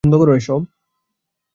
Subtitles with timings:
[0.03, 0.61] বন্ধ করো এসব।